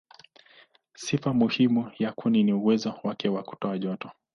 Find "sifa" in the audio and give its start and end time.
0.95-1.33